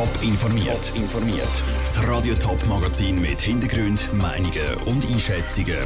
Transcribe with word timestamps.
Top 0.00 0.22
informiert. 0.22 0.92
informiert. 0.96 1.62
Das 1.82 2.08
Radio 2.08 2.34
Top 2.36 2.64
Magazin 2.66 3.20
mit 3.20 3.38
Hintergrund, 3.38 4.10
Meinungen 4.14 4.74
und 4.86 5.04
Einschätzungen 5.04 5.76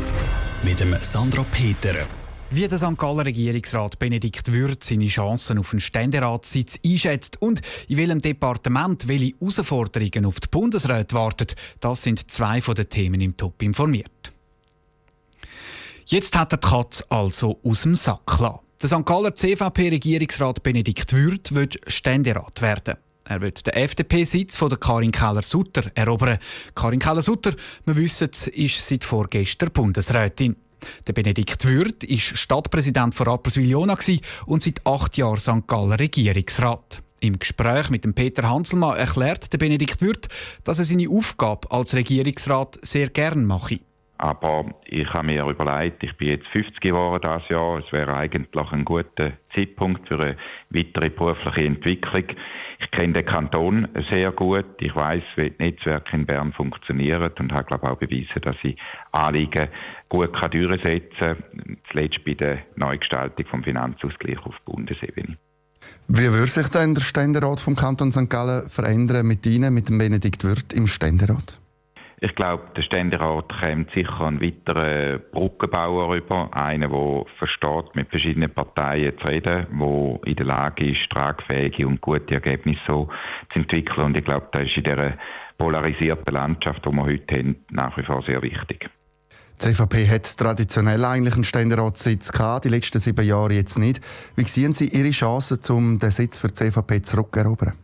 mit 0.62 0.78
dem 0.78 0.96
Sandra 1.00 1.44
Peter. 1.50 2.06
Wie 2.48 2.68
der 2.68 2.78
St. 2.78 2.96
Galler 2.96 3.24
Regierungsrat 3.24 3.98
Benedikt 3.98 4.52
Würth 4.52 4.84
seine 4.84 5.08
Chancen 5.08 5.58
auf 5.58 5.72
einen 5.72 5.80
Ständeratssitz 5.80 6.78
einschätzt 6.86 7.42
und 7.42 7.60
in 7.88 7.96
welchem 7.96 8.20
Departement 8.20 9.08
welche 9.08 9.34
Herausforderungen 9.40 10.26
auf 10.26 10.38
die 10.38 10.46
Bundesräte 10.48 11.16
warten, 11.16 11.48
das 11.80 12.04
sind 12.04 12.30
zwei 12.30 12.60
von 12.60 12.76
den 12.76 12.88
Themen 12.88 13.20
im 13.20 13.36
Top 13.36 13.60
informiert. 13.62 14.32
Jetzt 16.06 16.36
hat 16.36 16.52
er 16.52 16.58
die 16.58 16.68
Katze 16.68 17.04
also 17.08 17.58
aus 17.64 17.82
dem 17.82 17.96
Sack 17.96 18.24
gelassen. 18.26 18.60
Der 18.80 18.88
St. 18.90 19.04
Galler 19.04 19.34
CVP-Regierungsrat 19.34 20.62
Benedikt 20.62 21.12
Würth 21.12 21.52
wird 21.52 21.80
Ständerat 21.88 22.62
werden. 22.62 22.94
Er 23.26 23.40
wird 23.40 23.66
den 23.66 23.72
FDP-Sitz 23.72 24.54
von 24.54 24.68
der 24.68 24.78
Karin 24.78 25.10
Keller-Sutter 25.10 25.90
erobern. 25.94 26.38
Karin 26.74 27.00
Keller-Sutter, 27.00 27.54
wir 27.86 27.96
wissen, 27.96 28.28
ist 28.52 28.86
seit 28.86 29.02
vorgestern 29.02 29.70
Bundesrätin. 29.70 30.56
Der 31.06 31.14
Benedikt 31.14 31.64
Würth 31.64 32.04
ist 32.04 32.36
Stadtpräsident 32.36 33.14
von 33.14 33.26
Rapperswil-Jona 33.26 33.96
und 34.44 34.62
seit 34.62 34.86
acht 34.86 35.16
Jahren 35.16 35.38
St. 35.38 35.66
Galler 35.66 35.98
Regierungsrat. 35.98 37.02
Im 37.20 37.38
Gespräch 37.38 37.88
mit 37.88 38.04
dem 38.04 38.12
Peter 38.12 38.46
Hanselmann 38.46 38.98
erklärt 38.98 39.50
der 39.54 39.58
Benedikt 39.58 40.02
Würth, 40.02 40.28
dass 40.62 40.78
er 40.78 40.84
seine 40.84 41.08
Aufgabe 41.08 41.70
als 41.70 41.94
Regierungsrat 41.94 42.78
sehr 42.82 43.08
gern 43.08 43.46
mache. 43.46 43.80
Aber 44.24 44.64
ich 44.86 45.12
habe 45.12 45.26
mir 45.26 45.44
überlegt, 45.44 46.02
ich 46.02 46.16
bin 46.16 46.28
jetzt 46.28 46.46
50 46.46 46.80
geworden 46.80 47.20
dieses 47.22 47.50
Jahr, 47.50 47.80
es 47.80 47.92
wäre 47.92 48.16
eigentlich 48.16 48.72
ein 48.72 48.82
guter 48.82 49.32
Zeitpunkt 49.54 50.08
für 50.08 50.18
eine 50.18 50.36
weitere 50.70 51.10
berufliche 51.10 51.66
Entwicklung. 51.66 52.24
Ich 52.78 52.90
kenne 52.90 53.12
den 53.12 53.26
Kanton 53.26 53.86
sehr 54.08 54.32
gut, 54.32 54.64
ich 54.80 54.96
weiß, 54.96 55.22
wie 55.36 55.50
das 55.50 55.58
Netzwerk 55.58 56.10
in 56.14 56.24
Bern 56.24 56.54
funktioniert 56.54 57.38
und 57.38 57.52
habe 57.52 57.64
glaube 57.64 57.90
auch 57.90 57.98
bewiesen, 57.98 58.40
dass 58.40 58.56
ich 58.62 58.78
Anliegen 59.12 59.68
gut 60.08 60.32
kann 60.32 60.52
durchsetzen 60.52 61.10
kann, 61.18 61.76
zuletzt 61.90 62.24
bei 62.24 62.32
der 62.32 62.60
Neugestaltung 62.76 63.44
des 63.44 63.64
Finanzausgleichs 63.64 64.46
auf 64.46 64.58
Bundesebene. 64.64 65.36
Wie 66.08 66.32
würde 66.32 66.46
sich 66.46 66.68
denn 66.68 66.94
der 66.94 67.02
Ständerat 67.02 67.60
vom 67.60 67.76
Kanton 67.76 68.10
St. 68.10 68.30
Gallen 68.30 68.70
verändern 68.70 69.26
mit 69.26 69.44
Ihnen, 69.44 69.74
mit 69.74 69.90
dem 69.90 69.98
Benedikt 69.98 70.44
Wirth 70.44 70.72
im 70.72 70.86
Ständerat? 70.86 71.58
Ich 72.24 72.34
glaube, 72.34 72.62
der 72.74 72.80
Ständerat 72.80 73.52
kommt 73.60 73.90
sicher 73.90 74.22
einen 74.22 74.40
weiteren 74.40 75.20
Brückenbauer 75.30 76.08
rüber. 76.08 76.48
Einen, 76.54 76.90
der 76.90 77.24
versteht, 77.36 77.94
mit 77.94 78.08
verschiedenen 78.08 78.48
Parteien 78.48 79.12
zu 79.18 79.26
reden, 79.26 79.66
der 79.70 80.20
in 80.24 80.34
der 80.34 80.46
Lage 80.46 80.90
ist, 80.90 81.10
tragfähige 81.10 81.86
und 81.86 82.00
gute 82.00 82.32
Ergebnisse 82.32 82.80
so 82.86 83.08
zu 83.52 83.58
entwickeln. 83.58 84.06
Und 84.06 84.18
ich 84.18 84.24
glaube, 84.24 84.48
das 84.52 84.62
ist 84.62 84.78
in 84.78 84.84
dieser 84.84 85.18
polarisierten 85.58 86.32
Landschaft, 86.32 86.86
die 86.86 86.92
wir 86.92 87.04
heute 87.04 87.36
haben, 87.36 87.56
nach 87.70 87.94
wie 87.98 88.04
vor 88.04 88.22
sehr 88.22 88.40
wichtig. 88.40 88.88
Die 89.52 89.58
CVP 89.58 90.08
hat 90.08 90.38
traditionell 90.38 91.04
eigentlich 91.04 91.34
einen 91.34 91.44
Ständeratssitz 91.44 92.32
gehabt, 92.32 92.64
die 92.64 92.70
letzten 92.70 93.00
sieben 93.00 93.26
Jahre 93.26 93.52
jetzt 93.52 93.78
nicht. 93.78 94.00
Wie 94.34 94.48
sehen 94.48 94.72
Sie 94.72 94.88
Ihre 94.88 95.10
Chancen, 95.10 95.58
um 95.68 95.98
den 95.98 96.10
Sitz 96.10 96.38
für 96.38 96.48
die 96.48 96.54
CVP 96.54 97.02
zurückzuerobern? 97.02 97.74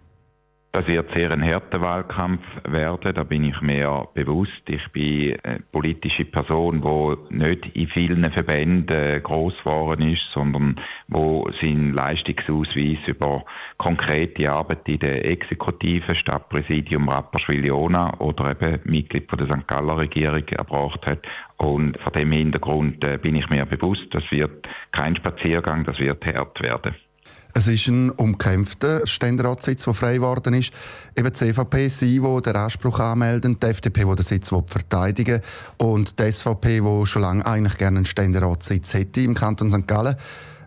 Das 0.73 0.87
wird 0.87 1.13
sehr 1.13 1.33
ein 1.33 1.41
härter 1.43 1.81
Wahlkampf 1.81 2.45
werden, 2.63 3.13
da 3.13 3.25
bin 3.25 3.43
ich 3.43 3.61
mir 3.61 4.07
bewusst. 4.15 4.63
Ich 4.69 4.87
bin 4.93 5.37
eine 5.43 5.65
politische 5.73 6.25
Person, 6.25 6.81
die 6.81 7.35
nicht 7.37 7.75
in 7.75 7.89
vielen 7.89 8.31
Verbänden 8.31 9.21
groß 9.21 9.59
geworden 9.59 10.13
ist, 10.13 10.31
sondern 10.33 10.77
wo 11.09 11.51
sein 11.61 11.93
Leistungsausweis 11.93 12.99
über 13.09 13.45
konkrete 13.79 14.49
Arbeit 14.53 14.89
in 14.89 15.01
der 15.01 15.25
Exekutive, 15.25 16.15
Stadtpräsidium 16.15 17.09
Rapperswil-Jona 17.09 18.21
oder 18.21 18.53
eben 18.53 18.81
Mitglied 18.85 19.29
von 19.29 19.41
der 19.41 19.49
St. 19.49 19.67
Galler 19.67 19.99
Regierung 19.99 20.47
erbracht 20.51 21.05
hat. 21.05 21.27
Und 21.57 21.99
vor 21.99 22.13
dem 22.13 22.31
Hintergrund 22.31 23.05
äh, 23.05 23.19
bin 23.19 23.35
ich 23.35 23.51
mir 23.51 23.67
bewusst, 23.67 24.07
das 24.13 24.31
wird 24.31 24.69
kein 24.93 25.17
Spaziergang, 25.17 25.85
das 25.85 25.99
wird 25.99 26.25
hart 26.27 26.63
werden. 26.63 26.95
Es 27.53 27.67
ist 27.67 27.89
ein 27.89 28.11
umkämpfter 28.11 29.07
Ständeratssitz, 29.07 29.85
der 29.85 29.95
frei 29.95 30.15
geworden 30.15 30.55
ist. 30.55 30.73
Eben 31.17 31.29
die 31.29 31.33
CVP, 31.33 31.89
sie, 31.89 32.21
die 32.21 32.43
den 32.43 32.57
Anspruch 32.57 33.01
anmelden, 33.01 33.59
die 33.59 33.67
FDP, 33.67 34.05
die 34.05 34.15
den 34.15 34.25
Sitz 34.25 34.49
verteidigen 34.67 35.41
und 35.77 36.19
die 36.19 36.31
SVP, 36.31 36.81
die 36.81 37.07
schon 37.07 37.23
lange 37.23 37.45
eigentlich 37.45 37.77
gerne 37.77 37.99
einen 37.99 38.07
Ständeratssitz 38.07 38.95
hätte 38.95 39.23
im 39.23 39.35
Kanton 39.35 39.71
St. 39.71 39.87
Gallen. 39.89 40.17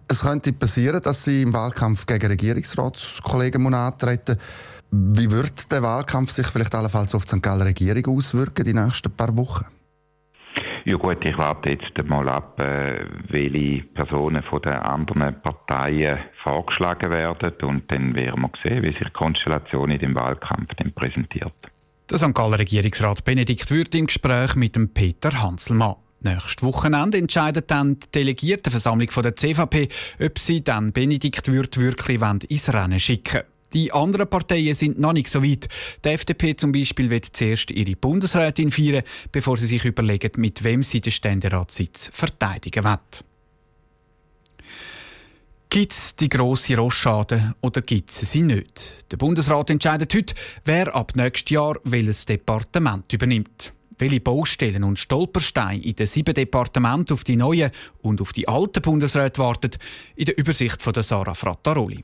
Es 0.09 0.21
könnte 0.21 0.51
passieren, 0.51 1.01
dass 1.01 1.23
sie 1.23 1.43
im 1.43 1.53
Wahlkampf 1.53 2.05
gegen 2.05 2.27
Regierungsratskollegen 2.27 3.73
antreten 3.73 4.37
Wie 4.91 5.31
wird 5.31 5.71
der 5.71 5.81
Wahlkampf 5.81 6.31
sich 6.31 6.47
vielleicht 6.47 6.75
allenfalls 6.75 7.15
auf 7.15 7.25
die 7.25 7.37
St. 7.37 7.41
Galler 7.41 7.65
Regierung 7.65 8.17
auswirken 8.17 8.65
die 8.65 8.73
nächsten 8.73 9.11
paar 9.11 9.35
Wochen? 9.37 9.65
Ja 10.85 10.97
gut, 10.97 11.23
ich 11.23 11.37
warte 11.37 11.69
jetzt 11.69 12.03
mal 12.03 12.27
ab, 12.27 12.59
äh, 12.59 13.05
welche 13.29 13.83
Personen 13.83 14.43
von 14.43 14.61
den 14.61 14.73
anderen 14.73 15.41
Parteien 15.41 16.19
vorgeschlagen 16.43 17.09
werden 17.11 17.53
und 17.61 17.89
dann 17.89 18.13
werden 18.15 18.41
wir 18.41 18.51
sehen, 18.61 18.83
wie 18.83 18.87
sich 18.87 18.97
die 18.97 19.11
Konstellation 19.11 19.91
in 19.91 19.99
dem 19.99 20.15
Wahlkampf 20.15 20.73
dann 20.75 20.91
präsentiert. 20.91 21.53
Der 22.09 22.17
St. 22.17 22.33
Galler 22.33 22.59
Regierungsrat 22.59 23.23
Benedikt 23.23 23.71
Würth 23.71 23.95
im 23.95 24.07
Gespräch 24.07 24.55
mit 24.55 24.75
dem 24.75 24.89
Peter 24.93 25.41
Hanselmann. 25.41 25.95
Nächstes 26.19 26.63
Wochenende 26.63 27.17
entscheidet 27.17 27.71
dann 27.71 27.99
die 27.99 28.11
Delegiertenversammlung 28.11 29.09
der 29.23 29.35
CVP, 29.35 29.87
ob 30.21 30.37
sie 30.37 30.63
dann 30.63 30.91
Benedikt 30.91 31.47
Würth 31.47 31.77
wirklich 31.77 32.21
ins 32.49 32.73
Rennen 32.73 32.99
schicken 32.99 33.41
wollen. 33.41 33.52
Die 33.73 33.91
anderen 33.91 34.29
Parteien 34.29 34.75
sind 34.75 34.99
noch 34.99 35.13
nicht 35.13 35.29
so 35.29 35.43
weit. 35.43 35.67
Die 36.05 36.09
FDP 36.09 36.55
zum 36.55 36.71
Beispiel 36.71 37.09
wird 37.09 37.25
zuerst 37.25 37.71
ihre 37.71 37.95
Bundesrätin 37.95 38.71
feiern, 38.71 39.03
bevor 39.31 39.57
sie 39.57 39.67
sich 39.67 39.83
überlegen, 39.85 40.31
mit 40.37 40.63
wem 40.63 40.83
sie 40.83 41.01
den 41.01 41.11
Ständeratssitz 41.11 42.09
verteidigen 42.13 42.83
wird. 42.83 43.25
Gibt 45.69 45.91
es 45.91 46.15
die 46.15 46.29
grosse 46.29 46.77
Rossschade 46.77 47.55
oder 47.61 47.81
gibt 47.81 48.11
es 48.11 48.31
sie 48.31 48.43
nicht? 48.43 49.11
Der 49.11 49.17
Bundesrat 49.17 49.71
entscheidet 49.71 50.13
heute, 50.13 50.35
wer 50.65 50.93
ab 50.93 51.13
nächstes 51.15 51.49
Jahr 51.49 51.77
welches 51.83 52.27
Departement 52.27 53.11
übernimmt. 53.11 53.73
Welche 53.97 54.19
Baustellen 54.19 54.83
und 54.83 54.99
Stolpersteine 54.99 55.83
in 55.83 55.95
den 55.95 56.05
sieben 56.05 56.35
Departementen 56.35 57.15
auf 57.15 57.23
die 57.23 57.37
neuen 57.37 57.71
und 58.03 58.21
auf 58.21 58.33
die 58.33 58.47
alten 58.47 58.83
Bundesräte 58.83 59.41
warten, 59.41 59.71
in 60.15 60.25
der 60.25 60.37
Übersicht 60.37 60.79
von 60.79 60.93
Sarah 60.93 61.33
Frattaroli. 61.33 62.03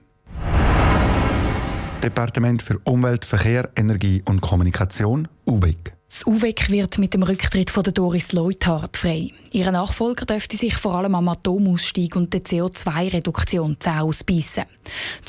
Departement 2.04 2.62
für 2.62 2.80
Umwelt, 2.86 3.26
Verkehr, 3.26 3.70
Energie 3.76 4.24
und 4.26 4.40
Kommunikation, 4.40 5.28
UWEG. 5.46 5.94
Das 6.08 6.26
UWEG 6.26 6.70
wird 6.70 6.98
mit 6.98 7.14
dem 7.14 7.24
Rücktritt 7.24 7.70
von 7.70 7.84
Doris 7.84 8.32
Leuthard 8.32 8.96
frei. 8.96 9.32
Ihre 9.52 9.74
Nachfolger 9.74 10.26
dürfte 10.26 10.56
sich 10.56 10.78
vor 10.78 10.96
allem 10.96 11.14
am 11.14 11.28
Atomausstieg 11.28 12.16
und 12.16 12.34
der 12.34 12.42
CO2-Reduktion 12.42 13.78
ausbeissen. 13.86 14.64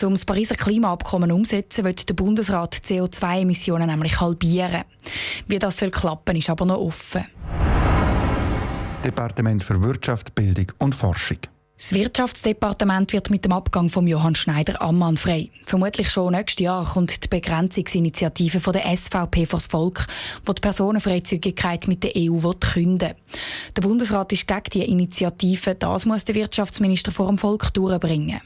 Um 0.00 0.12
das 0.12 0.24
Pariser 0.24 0.54
Klimaabkommen 0.54 1.32
umzusetzen, 1.32 1.84
wird 1.84 2.08
der 2.08 2.14
Bundesrat 2.14 2.76
CO2-Emissionen 2.76 3.88
nämlich 3.88 4.20
halbieren. 4.20 4.84
Wie 5.48 5.58
das 5.58 5.78
soll 5.78 5.90
klappen, 5.90 6.36
ist 6.36 6.50
aber 6.50 6.66
noch 6.66 6.78
offen. 6.78 7.26
Departement 9.04 9.64
für 9.64 9.82
Wirtschaft, 9.82 10.36
Bildung 10.36 10.72
und 10.78 10.94
Forschung. 10.94 11.38
Das 11.80 11.94
Wirtschaftsdepartement 11.94 13.10
wird 13.14 13.30
mit 13.30 13.46
dem 13.46 13.52
Abgang 13.52 13.88
von 13.88 14.06
Johann 14.06 14.34
Schneider 14.34 14.82
Ammann 14.82 15.16
frei. 15.16 15.48
Vermutlich 15.64 16.10
schon 16.10 16.34
nächstes 16.34 16.62
Jahr 16.62 16.84
kommt 16.84 17.24
die 17.24 17.28
Begrenzungsinitiative 17.28 18.60
von 18.60 18.74
der 18.74 18.94
SVP 18.94 19.46
vors 19.46 19.66
Volk, 19.66 20.06
die 20.46 20.54
die 20.54 20.60
Personenfreizügigkeit 20.60 21.88
mit 21.88 22.04
der 22.04 22.12
EU 22.16 22.52
künden. 22.60 23.14
Der 23.74 23.80
Bundesrat 23.80 24.30
ist 24.34 24.46
gegen 24.46 24.62
diese 24.70 24.84
Initiative. 24.84 25.74
Das 25.74 26.04
muss 26.04 26.24
der 26.24 26.34
Wirtschaftsminister 26.34 27.12
vor 27.12 27.28
dem 27.28 27.38
Volk 27.38 27.72
durchbringen. 27.72 28.42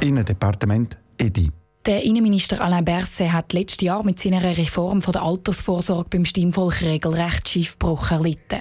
Innendepartement 0.00 0.96
EDI. 1.18 1.52
Der 1.88 2.04
Innenminister 2.04 2.60
Alain 2.60 2.84
Berset 2.84 3.32
hat 3.32 3.54
letztes 3.54 3.80
Jahr 3.80 4.04
mit 4.04 4.18
seiner 4.18 4.42
Reform 4.42 5.00
von 5.00 5.12
der 5.12 5.22
Altersvorsorge 5.22 6.10
beim 6.10 6.26
Stimmvolk 6.26 6.82
regelrecht 6.82 7.48
Schiffbruch 7.48 8.10
erlitten. 8.10 8.60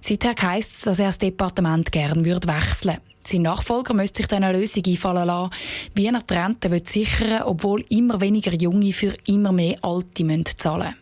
Seither 0.00 0.34
heisst 0.40 0.74
es, 0.76 0.80
dass 0.82 1.00
er 1.00 1.06
das 1.06 1.18
Departement 1.18 1.90
gern 1.90 2.24
würde 2.24 2.46
wechseln 2.46 2.98
Sein 3.26 3.42
Nachfolger 3.42 3.94
müsste 3.94 4.18
sich 4.18 4.28
dann 4.28 4.44
eine 4.44 4.56
Lösung 4.56 4.84
einfallen 4.86 5.26
lassen, 5.26 5.50
wie 5.96 6.06
er 6.06 6.20
die 6.20 6.34
Rente 6.34 6.70
will 6.70 6.86
sichern 6.86 7.42
obwohl 7.42 7.84
immer 7.88 8.20
weniger 8.20 8.54
Junge 8.54 8.92
für 8.92 9.16
immer 9.26 9.50
mehr 9.50 9.78
Alte 9.82 10.22
müssen 10.22 10.44
zahlen 10.56 10.94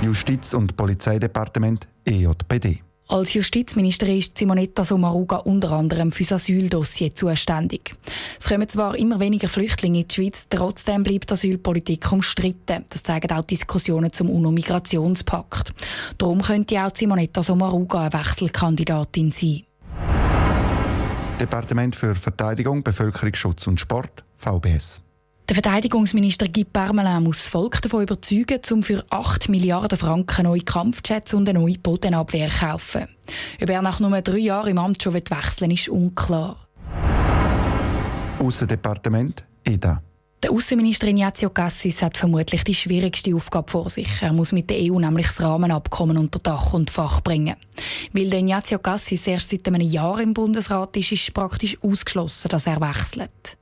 Justiz- 0.00 0.54
und 0.54 0.78
Polizeidepartement 0.78 1.86
EJPD. 2.06 2.80
Als 3.06 3.34
Justizministerin 3.34 4.18
ist 4.18 4.38
Simonetta 4.38 4.82
Sommaruga 4.82 5.36
unter 5.36 5.72
anderem 5.72 6.10
für 6.10 6.24
das 6.24 6.42
Asyldossier 6.42 7.14
zuständig. 7.14 7.94
Es 8.40 8.48
kommen 8.48 8.66
zwar 8.66 8.96
immer 8.96 9.20
weniger 9.20 9.50
Flüchtlinge 9.50 10.00
in 10.00 10.08
die 10.08 10.14
Schweiz, 10.14 10.46
trotzdem 10.48 11.02
bleibt 11.02 11.30
Asylpolitik 11.30 12.10
umstritten. 12.10 12.86
Das 12.88 13.02
zeigen 13.02 13.30
auch 13.30 13.44
Diskussionen 13.44 14.10
zum 14.10 14.30
UNO-Migrationspakt. 14.30 15.74
Darum 16.16 16.40
könnte 16.40 16.82
auch 16.82 16.92
Simonetta 16.94 17.42
Sommaruga 17.42 18.06
eine 18.06 18.12
Wechselkandidatin 18.14 19.32
sein. 19.32 19.62
Departement 21.38 21.94
für 21.94 22.14
Verteidigung, 22.14 22.82
Bevölkerungsschutz 22.82 23.66
und 23.66 23.78
Sport, 23.78 24.24
VBS. 24.38 25.03
Der 25.46 25.56
Verteidigungsminister 25.56 26.48
Guy 26.48 26.64
Parmelin 26.64 27.22
muss 27.22 27.36
das 27.36 27.48
Volk 27.48 27.82
davon 27.82 28.04
überzeugen, 28.04 28.60
um 28.70 28.82
für 28.82 29.04
8 29.10 29.50
Milliarden 29.50 29.98
Franken 29.98 30.44
neue 30.44 30.62
Kampfjets 30.62 31.34
und 31.34 31.46
eine 31.46 31.58
neue 31.58 31.76
Bodenabwehr 31.76 32.48
zu 32.48 32.60
kaufen. 32.60 33.08
Ob 33.60 33.68
er 33.68 33.82
nach 33.82 34.00
nur 34.00 34.22
drei 34.22 34.38
Jahren 34.38 34.70
im 34.70 34.78
Amt 34.78 35.02
schon 35.02 35.12
wechseln 35.12 35.68
will, 35.68 35.72
ist 35.72 35.90
unklar. 35.90 36.66
Außendepartement 38.38 39.44
EDA. 39.64 40.02
Der 40.42 40.50
Außenminister 40.50 41.08
Ignazio 41.08 41.50
Cassis 41.50 42.00
hat 42.00 42.16
vermutlich 42.16 42.64
die 42.64 42.74
schwierigste 42.74 43.34
Aufgabe 43.34 43.70
vor 43.70 43.90
sich. 43.90 44.22
Er 44.22 44.32
muss 44.32 44.52
mit 44.52 44.70
der 44.70 44.78
EU 44.80 44.98
nämlich 44.98 45.26
das 45.26 45.42
Rahmenabkommen 45.42 46.16
unter 46.16 46.38
Dach 46.38 46.72
und 46.72 46.90
Fach 46.90 47.20
bringen. 47.20 47.56
Weil 48.14 48.30
der 48.30 48.38
Ignazio 48.38 48.78
Cassis 48.78 49.26
erst 49.26 49.50
seit 49.50 49.66
einem 49.68 49.82
Jahr 49.82 50.20
im 50.20 50.32
Bundesrat 50.32 50.96
ist, 50.96 51.12
ist 51.12 51.34
praktisch 51.34 51.76
ausgeschlossen, 51.82 52.48
dass 52.48 52.66
er 52.66 52.80
wechselt. 52.80 53.58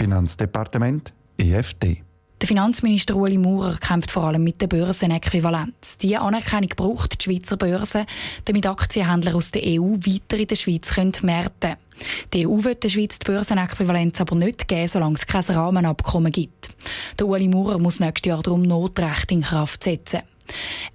Finanzdepartement 0.00 1.12
EFD. 1.36 2.02
Der 2.40 2.48
Finanzminister 2.48 3.16
Ueli 3.16 3.36
Maurer 3.36 3.76
kämpft 3.76 4.10
vor 4.10 4.24
allem 4.24 4.42
mit 4.42 4.58
der 4.62 4.66
Börsenäquivalenz. 4.66 5.98
Diese 6.00 6.22
Anerkennung 6.22 6.70
braucht 6.74 7.20
die 7.20 7.24
Schweizer 7.24 7.58
Börse, 7.58 8.06
damit 8.46 8.64
Aktienhändler 8.64 9.34
aus 9.34 9.50
der 9.50 9.60
EU 9.62 9.96
weiter 9.96 10.38
in 10.38 10.46
der 10.46 10.56
Schweiz 10.56 10.88
können 10.88 11.12
märten 11.20 11.76
Die 12.32 12.46
EU 12.46 12.64
will 12.64 12.76
der 12.76 12.88
Schweiz 12.88 13.18
die 13.18 13.26
Börsenäquivalenz 13.26 14.18
aber 14.22 14.36
nicht 14.36 14.68
geben, 14.68 14.88
solange 14.88 15.16
es 15.16 15.26
kein 15.26 15.42
Rahmenabkommen 15.42 16.32
gibt. 16.32 16.70
Der 17.18 17.26
Ueli 17.26 17.48
Maurer 17.48 17.78
muss 17.78 18.00
nächstes 18.00 18.26
Jahr 18.30 18.42
darum 18.42 18.62
Notrecht 18.62 19.30
in 19.30 19.42
Kraft 19.42 19.84
setzen. 19.84 20.20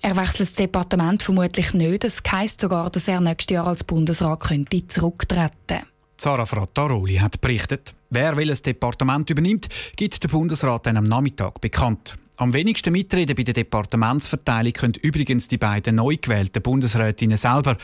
Er 0.02 0.16
wechselt 0.16 0.50
das 0.50 0.54
Departement 0.54 1.22
vermutlich 1.22 1.76
nicht. 1.76 2.06
Es 2.06 2.24
heisst 2.32 2.60
sogar, 2.60 2.90
dass 2.90 3.08
er 3.08 3.22
nächstes 3.22 3.54
Jahr 3.54 3.68
als 3.68 3.84
Bundesrat 3.84 4.40
könnte 4.40 4.88
zurücktreten 4.88 5.52
könnte. 5.68 5.95
Sarah 6.18 6.46
Frattaroli 6.46 7.18
hat 7.18 7.42
berichtet. 7.42 7.94
Wer 8.10 8.38
welches 8.38 8.62
Departement 8.62 9.30
übernimmt, 9.30 9.68
gibt 9.96 10.24
der 10.24 10.30
Bundesrat 10.30 10.86
dann 10.86 10.98
am 10.98 11.04
Nachmittag 11.04 11.60
bekannt. 11.62 12.18
Am 12.38 12.54
wenigsten 12.54 12.92
mitreden 12.92 13.36
bei 13.36 13.44
der 13.44 13.54
Departementsverteilung 13.54 14.74
können 14.74 14.94
übrigens 15.02 15.48
die 15.48 15.58
beiden 15.58 15.96
neu 15.96 16.18
gewählten 16.18 16.62
Bundesrätinnen 16.62 17.38
selber. 17.38 17.78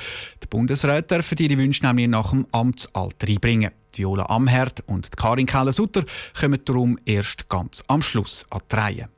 Die 0.43 0.47
Bundesräte 0.47 1.15
dürfen 1.15 1.37
ihre 1.37 1.57
Wünsche 1.57 1.85
nämlich 1.85 2.09
nach 2.09 2.31
dem 2.31 2.45
Amtsalter 2.51 3.27
einbringen. 3.27 3.71
Viola 3.93 4.25
Amherd 4.25 4.83
und 4.87 5.15
Karin 5.15 5.45
Keller-Sutter 5.45 6.03
kommen 6.37 6.59
darum 6.65 6.97
erst 7.05 7.47
ganz 7.47 7.83
am 7.87 8.01
Schluss 8.01 8.45
an 8.49 8.61
die 8.69 8.75
Reihe. 8.75 9.09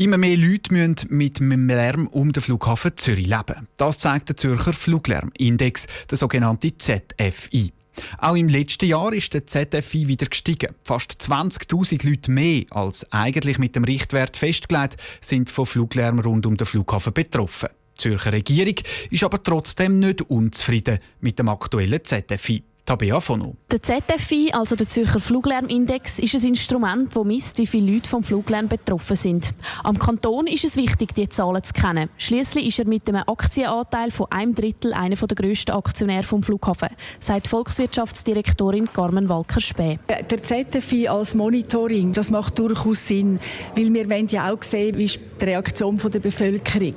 Immer 0.00 0.16
mehr 0.16 0.38
Leute 0.38 0.72
müssen 0.72 0.96
mit 1.10 1.40
dem 1.40 1.68
Lärm 1.68 2.06
um 2.06 2.32
den 2.32 2.42
Flughafen 2.42 2.96
Zürich 2.96 3.26
leben. 3.26 3.68
Das 3.76 3.98
zeigt 3.98 4.30
der 4.30 4.36
Zürcher 4.38 4.72
Fluglärmindex, 4.72 5.86
der 6.10 6.16
sogenannte 6.16 6.74
ZFI. 6.74 7.70
Auch 8.16 8.34
im 8.34 8.48
letzten 8.48 8.86
Jahr 8.86 9.12
ist 9.12 9.34
der 9.34 9.46
ZFI 9.46 10.08
wieder 10.08 10.24
gestiegen. 10.24 10.74
Fast 10.84 11.20
20.000 11.20 12.08
Leute 12.08 12.30
mehr 12.30 12.64
als 12.70 13.12
eigentlich 13.12 13.58
mit 13.58 13.76
dem 13.76 13.84
Richtwert 13.84 14.38
festgelegt 14.38 14.96
sind 15.20 15.50
von 15.50 15.66
Fluglärm 15.66 16.18
rund 16.18 16.46
um 16.46 16.56
den 16.56 16.66
Flughafen 16.66 17.12
betroffen. 17.12 17.68
Die 17.98 18.00
Zürcher 18.00 18.32
Regierung 18.32 18.76
ist 19.10 19.22
aber 19.22 19.42
trotzdem 19.42 19.98
nicht 19.98 20.22
unzufrieden 20.22 21.00
mit 21.20 21.38
dem 21.38 21.50
aktuellen 21.50 22.02
ZFI. 22.02 22.64
Tabea 22.90 23.20
Fono. 23.20 23.54
Der 23.70 23.80
ZFI, 23.80 24.50
also 24.52 24.74
der 24.74 24.88
Zürcher 24.88 25.20
Fluglärmindex, 25.20 26.18
ist 26.18 26.34
ein 26.34 26.44
Instrument, 26.44 27.14
das 27.14 27.24
misst, 27.24 27.58
wie 27.58 27.66
viele 27.68 27.92
Leute 27.92 28.08
vom 28.08 28.24
Fluglärm 28.24 28.66
betroffen 28.66 29.14
sind. 29.14 29.52
Am 29.84 29.96
Kanton 29.96 30.48
ist 30.48 30.64
es 30.64 30.74
wichtig, 30.74 31.14
diese 31.14 31.28
Zahlen 31.28 31.62
zu 31.62 31.72
kennen. 31.72 32.10
Schließlich 32.18 32.66
ist 32.66 32.80
er 32.80 32.88
mit 32.88 33.08
einem 33.08 33.22
Aktienanteil 33.28 34.10
von 34.10 34.26
einem 34.32 34.56
Drittel 34.56 34.92
einer 34.92 35.14
der 35.14 35.36
grössten 35.36 35.70
Aktionäre 35.70 36.24
vom 36.24 36.42
Flughafen, 36.42 36.88
sagt 37.20 37.46
Volkswirtschaftsdirektorin 37.46 38.92
Carmen 38.92 39.28
Walker-Späh. 39.28 40.00
Der 40.08 40.42
ZFI 40.42 41.06
als 41.06 41.36
Monitoring, 41.36 42.12
das 42.12 42.28
macht 42.28 42.58
durchaus 42.58 43.06
Sinn, 43.06 43.38
weil 43.76 43.94
wir 43.94 44.10
wollen 44.10 44.26
ja 44.26 44.52
auch 44.52 44.64
sehen, 44.64 44.98
wie 44.98 45.04
ist 45.04 45.20
die 45.40 45.44
Reaktion 45.44 45.96
der 45.96 46.18
Bevölkerung. 46.18 46.96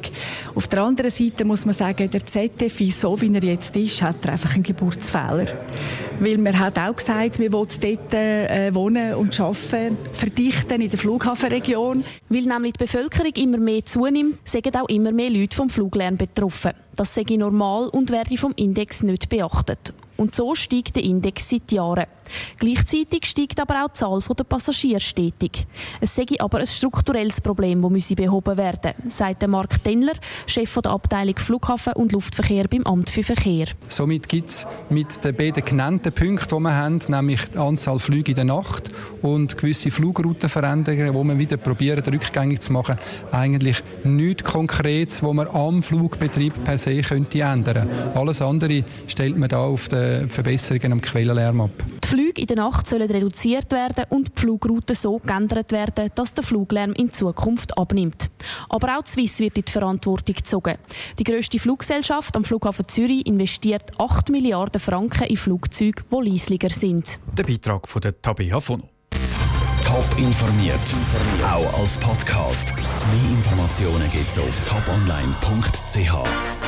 Auf 0.55 0.67
der 0.67 0.81
anderen 0.81 1.11
Seite 1.11 1.45
muss 1.45 1.65
man 1.65 1.73
sagen, 1.73 2.09
der 2.09 2.25
ZFI, 2.25 2.89
so 2.89 3.21
wie 3.21 3.31
er 3.31 3.43
jetzt 3.43 3.75
ist, 3.75 4.01
hat 4.01 4.25
er 4.25 4.31
einfach 4.31 4.55
einen 4.55 4.63
Geburtsfehler. 4.63 5.45
Weil 6.19 6.37
man 6.37 6.57
hat 6.57 6.77
auch 6.77 6.95
gesagt, 6.95 7.39
wir 7.39 7.51
wollen 7.51 7.69
dort 7.81 8.13
äh, 8.13 8.73
wohnen 8.73 9.15
und 9.15 9.39
arbeiten, 9.39 9.97
verdichten 10.13 10.81
in 10.81 10.89
der 10.89 10.99
Flughafenregion. 10.99 12.03
Weil 12.29 12.41
nämlich 12.43 12.73
die 12.73 12.83
Bevölkerung 12.83 13.33
immer 13.33 13.57
mehr 13.57 13.83
zunimmt, 13.85 14.37
sind 14.47 14.75
auch 14.75 14.87
immer 14.89 15.11
mehr 15.11 15.29
Leute 15.29 15.55
vom 15.55 15.69
Fluglärm 15.69 16.17
betroffen. 16.17 16.71
Das 16.95 17.13
sei 17.13 17.23
normal 17.29 17.87
und 17.87 18.11
werde 18.11 18.37
vom 18.37 18.53
Index 18.55 19.03
nicht 19.03 19.29
beachtet. 19.29 19.93
Und 20.15 20.35
so 20.35 20.53
steigt 20.53 20.95
der 20.95 21.03
Index 21.03 21.49
seit 21.49 21.71
Jahren. 21.71 22.05
Gleichzeitig 22.57 23.25
steigt 23.25 23.59
aber 23.59 23.83
auch 23.83 23.89
die 23.89 23.93
Zahl 23.93 24.19
der 24.37 24.43
Passagiere 24.43 24.99
stetig. 24.99 25.67
Es 25.99 26.15
sei 26.15 26.25
aber 26.39 26.59
ein 26.59 26.67
strukturelles 26.67 27.41
Problem, 27.41 27.81
das 27.81 28.15
behoben 28.15 28.57
werden 28.57 28.93
müsse, 29.03 29.15
sagt 29.15 29.47
Mark 29.47 29.83
Denler, 29.83 30.13
Chef 30.45 30.73
der 30.81 30.91
Abteilung 30.91 31.37
Flughafen 31.37 31.93
und 31.93 32.11
Luftverkehr 32.11 32.67
beim 32.67 32.83
Amt 32.83 33.09
für 33.09 33.23
Verkehr. 33.23 33.67
Somit 33.89 34.29
gibt 34.29 34.49
es 34.49 34.67
mit 34.89 35.23
den 35.23 35.35
beiden 35.35 35.65
genannten 35.65 36.13
Punkten, 36.13 36.55
die 36.55 36.63
wir 36.63 36.75
haben, 36.75 37.01
nämlich 37.07 37.41
die 37.53 37.57
Anzahl 37.57 37.99
Flüge 37.99 38.31
in 38.31 38.35
der 38.35 38.45
Nacht 38.45 38.91
und 39.21 39.57
gewisse 39.57 39.91
Flugroutenveränderungen, 39.91 41.13
die 41.13 41.27
wir 41.27 41.39
wieder 41.39 41.57
probieren, 41.57 42.03
rückgängig 42.05 42.61
zu 42.61 42.71
machen, 42.71 42.95
eigentlich 43.31 43.83
nichts 44.03 44.43
Konkretes, 44.43 45.23
wo 45.23 45.33
man 45.33 45.47
am 45.47 45.83
Flugbetrieb 45.83 46.63
per 46.63 46.77
se 46.83 47.01
könnte 47.01 47.41
ändern. 47.41 47.87
Alles 48.13 48.41
andere 48.41 48.83
stellt 49.07 49.37
man 49.37 49.49
da 49.49 49.59
auf 49.59 49.87
die 49.87 50.25
Verbesserungen 50.29 50.93
am 50.93 51.01
Quellenlärm 51.01 51.61
ab. 51.61 51.71
Die 52.03 52.07
Flüge 52.07 52.41
in 52.41 52.47
der 52.47 52.57
Nacht 52.57 52.87
sollen 52.87 53.09
reduziert 53.09 53.71
werden 53.71 54.05
und 54.09 54.27
die 54.35 54.41
Flugrouten 54.41 54.95
so 54.95 55.19
geändert 55.19 55.71
werden, 55.71 56.09
dass 56.15 56.33
der 56.33 56.43
Fluglärm 56.43 56.93
in 56.93 57.11
Zukunft 57.11 57.77
abnimmt. 57.77 58.29
Aber 58.69 58.97
auch 58.97 59.03
die 59.03 59.11
Swiss 59.11 59.39
wird 59.39 59.57
in 59.57 59.65
die 59.65 59.71
Verantwortung 59.71 60.35
gezogen. 60.35 60.77
Die 61.17 61.23
grösste 61.23 61.59
Fluggesellschaft 61.59 62.35
am 62.35 62.43
Flughafen 62.43 62.87
Zürich 62.87 63.25
investiert 63.25 63.91
8 63.97 64.29
Milliarden 64.29 64.79
Franken 64.79 65.27
in 65.27 65.37
Flugzeuge, 65.37 66.03
die 66.11 66.29
leislicher 66.29 66.69
sind. 66.69 67.19
Der 67.37 67.43
Beitrag 67.43 67.87
von 67.87 68.01
der 68.01 68.21
Tabea 68.21 68.59
Fono. 68.59 68.89
Top 69.83 70.05
informiert, 70.17 70.79
auch 71.43 71.79
als 71.79 71.97
Podcast. 71.97 72.73
Mehr 72.75 73.29
Informationen 73.29 74.09
gibt 74.09 74.29
es 74.29 74.39
auf 74.39 74.59
toponline.ch. 74.67 76.62